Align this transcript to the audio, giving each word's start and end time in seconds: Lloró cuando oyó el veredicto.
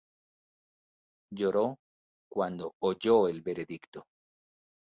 Lloró 1.31 1.77
cuando 2.27 2.73
oyó 2.79 3.27
el 3.27 3.43
veredicto. 3.43 4.07